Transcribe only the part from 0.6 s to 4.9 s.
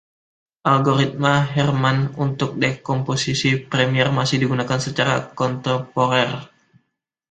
Algoritma Hermann untuk dekomposisi primer masih digunakan